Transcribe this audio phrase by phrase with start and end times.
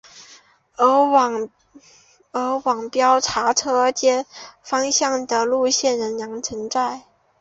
[0.77, 4.25] 而往标茶车站
[4.63, 7.03] 方向的路线仍然存在。